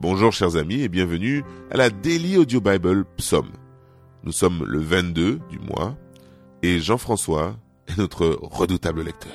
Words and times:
Bonjour 0.00 0.32
chers 0.32 0.56
amis 0.56 0.80
et 0.80 0.88
bienvenue 0.88 1.44
à 1.70 1.76
la 1.76 1.90
Daily 1.90 2.38
Audio 2.38 2.62
Bible 2.62 3.04
Psaume. 3.18 3.52
Nous 4.24 4.32
sommes 4.32 4.64
le 4.66 4.80
22 4.80 5.40
du 5.50 5.58
mois 5.58 5.94
et 6.62 6.80
Jean-François 6.80 7.58
est 7.86 7.98
notre 7.98 8.38
redoutable 8.40 9.02
lecteur. 9.02 9.30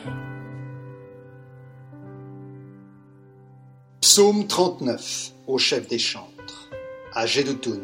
Psaume 4.02 4.48
39 4.48 5.34
au 5.46 5.60
chef 5.60 5.88
des 5.88 6.00
chantres, 6.00 6.72
à 7.14 7.28
Gédoutun, 7.28 7.82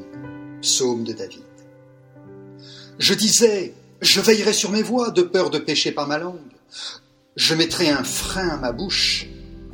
psaume 0.63 1.03
de 1.03 1.13
David. 1.13 1.43
Je 2.97 3.13
disais, 3.13 3.75
je 4.01 4.21
veillerai 4.21 4.53
sur 4.53 4.71
mes 4.71 4.81
voies 4.81 5.11
de 5.11 5.21
peur 5.21 5.51
de 5.51 5.59
pécher 5.59 5.91
par 5.91 6.07
ma 6.07 6.17
langue. 6.17 6.39
Je 7.35 7.53
mettrai 7.53 7.89
un 7.89 8.03
frein 8.03 8.49
à 8.49 8.57
ma 8.57 8.71
bouche 8.71 9.27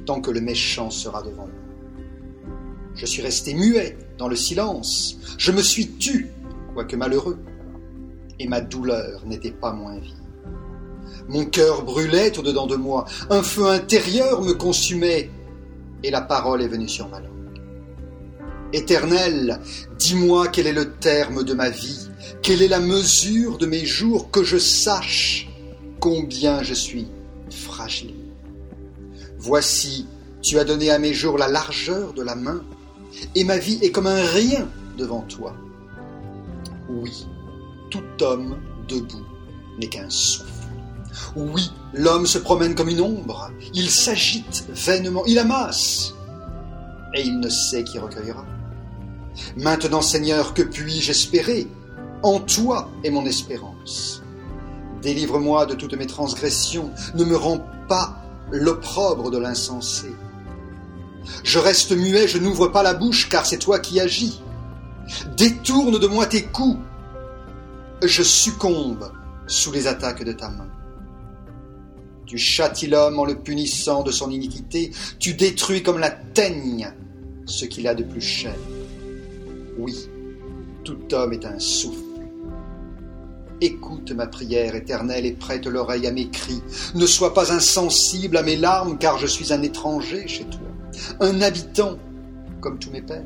tant 0.06 0.20
que 0.20 0.30
le 0.30 0.42
méchant 0.42 0.90
sera 0.90 1.24
devant 1.24 1.48
moi. 1.48 1.67
Je 2.98 3.06
suis 3.06 3.22
resté 3.22 3.54
muet 3.54 3.98
dans 4.18 4.28
le 4.28 4.36
silence. 4.36 5.18
Je 5.38 5.52
me 5.52 5.62
suis 5.62 5.88
tu, 5.88 6.30
quoique 6.74 6.96
malheureux. 6.96 7.38
Et 8.40 8.48
ma 8.48 8.60
douleur 8.60 9.26
n'était 9.26 9.52
pas 9.52 9.72
moins 9.72 9.98
vive. 10.00 10.14
Mon 11.30 11.46
cœur 11.46 11.84
brûlait 11.84 12.38
au-dedans 12.38 12.68
de 12.68 12.76
moi. 12.76 13.06
Un 13.30 13.44
feu 13.44 13.68
intérieur 13.68 14.42
me 14.42 14.54
consumait. 14.54 15.30
Et 16.04 16.12
la 16.12 16.22
parole 16.22 16.62
est 16.62 16.68
venue 16.68 16.90
sur 16.90 17.08
ma 17.08 17.20
langue. 17.20 17.32
Éternel, 18.74 19.60
dis-moi 19.98 20.48
quel 20.50 20.68
est 20.68 20.74
le 20.74 20.92
terme 20.92 21.44
de 21.44 21.54
ma 21.54 21.70
vie, 21.70 22.10
quelle 22.42 22.62
est 22.62 22.68
la 22.68 22.82
mesure 22.82 23.58
de 23.58 23.66
mes 23.66 23.86
jours, 23.86 24.30
que 24.30 24.44
je 24.44 24.58
sache 24.58 25.48
combien 26.00 26.64
je 26.64 26.74
suis 26.74 27.08
fragile. 27.50 28.14
Voici, 29.38 30.06
tu 30.42 30.60
as 30.60 30.66
donné 30.66 30.90
à 30.92 31.00
mes 31.00 31.14
jours 31.14 31.38
la 31.38 31.48
largeur 31.48 32.14
de 32.14 32.22
la 32.22 32.36
main, 32.36 32.62
et 33.36 33.44
ma 33.44 33.58
vie 33.58 33.80
est 33.82 33.92
comme 33.92 34.08
un 34.08 34.24
rien 34.24 34.68
devant 34.98 35.22
toi. 35.22 35.54
Oui, 36.90 37.28
tout 37.90 38.04
homme 38.22 38.58
debout 38.88 39.26
n'est 39.80 39.90
qu'un 39.90 40.10
souffle. 40.10 40.52
Oui, 41.36 41.72
l'homme 41.94 42.26
se 42.26 42.38
promène 42.38 42.76
comme 42.76 42.90
une 42.90 43.02
ombre, 43.02 43.52
il 43.74 43.90
s'agite 43.90 44.66
vainement, 44.70 45.24
il 45.26 45.40
amasse, 45.40 46.14
et 47.14 47.22
il 47.22 47.40
ne 47.40 47.50
sait 47.50 47.84
qui 47.84 48.00
recueillera. 48.00 48.46
Maintenant, 49.56 50.02
Seigneur, 50.02 50.54
que 50.54 50.62
puis-je 50.62 51.12
espérer? 51.12 51.68
En 52.24 52.40
toi 52.40 52.90
est 53.04 53.12
mon 53.12 53.26
espérance. 53.26 54.24
Délivre-moi 55.02 55.68
de 55.68 55.76
toutes 55.76 55.94
mes 55.94 56.08
transgressions, 56.08 56.92
ne 57.16 57.24
me 57.24 57.36
rends 57.36 57.64
pas 57.88 58.18
l'opprobre 58.52 59.30
de 59.30 59.38
l'insensé. 59.38 60.08
Je 61.44 61.60
reste 61.60 61.92
muet, 61.92 62.28
je 62.28 62.38
n'ouvre 62.38 62.68
pas 62.68 62.84
la 62.84 62.94
bouche, 62.94 63.30
car 63.30 63.46
c'est 63.46 63.58
toi 63.58 63.80
qui 63.80 64.00
agis. 64.00 64.42
Détourne 65.38 66.00
de 66.00 66.08
moi 66.08 66.26
tes 66.26 66.44
coups. 66.44 66.80
Je 68.04 68.24
succombe 68.24 69.12
sous 69.48 69.72
les 69.72 69.88
attaques 69.88 70.24
de 70.24 70.34
ta 70.34 70.50
main. 70.50 70.68
Tu 72.26 72.38
châties 72.38 72.88
l'homme 72.88 73.20
en 73.20 73.26
le 73.26 73.36
punissant 73.36 74.04
de 74.04 74.12
son 74.12 74.30
iniquité, 74.30 74.92
tu 75.18 75.34
détruis 75.34 75.82
comme 75.82 75.98
la 75.98 76.10
teigne 76.10 76.92
ce 77.46 77.64
qu'il 77.64 77.88
a 77.88 77.96
de 77.96 78.04
plus 78.04 78.22
cher. 78.22 78.56
Oui, 79.78 80.10
tout 80.84 81.14
homme 81.14 81.32
est 81.32 81.46
un 81.46 81.58
souffle. 81.58 82.02
Écoute 83.62 84.12
ma 84.12 84.28
prière 84.28 84.76
éternelle 84.76 85.26
et 85.26 85.32
prête 85.32 85.66
l'oreille 85.66 86.06
à 86.06 86.12
mes 86.12 86.30
cris. 86.30 86.62
Ne 86.94 87.08
sois 87.08 87.34
pas 87.34 87.54
insensible 87.54 88.38
à 88.38 88.44
mes 88.44 88.58
larmes, 88.58 88.98
car 88.98 89.18
je 89.18 89.26
suis 89.26 89.54
un 89.54 89.62
étranger 89.64 90.28
chez 90.28 90.44
toi 90.44 90.67
un 91.20 91.42
habitant 91.42 91.98
comme 92.62 92.80
tous 92.80 92.92
mes 92.92 93.02
pères. 93.02 93.26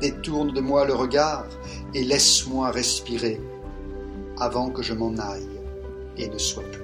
Détourne 0.00 0.52
de 0.52 0.60
moi 0.60 0.84
le 0.84 0.94
regard 0.94 1.46
et 1.94 2.04
laisse-moi 2.04 2.70
respirer 2.70 3.40
avant 4.38 4.70
que 4.70 4.82
je 4.82 4.92
m'en 4.92 5.16
aille 5.16 5.48
et 6.16 6.28
ne 6.28 6.38
sois 6.38 6.64
plus. 6.64 6.83